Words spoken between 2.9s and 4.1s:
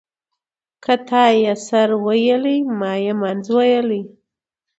يې منځ ويلى.